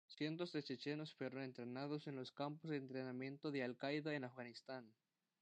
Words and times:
Cientos 0.17 0.51
de 0.51 0.63
chechenos 0.63 1.13
fueron 1.13 1.43
entrenados 1.43 2.07
en 2.07 2.15
los 2.15 2.31
campos 2.31 2.71
de 2.71 2.77
entrenamientos 2.77 3.53
de 3.53 3.61
Al-Qaeda 3.63 4.15
en 4.15 4.23
Afganistán. 4.23 4.91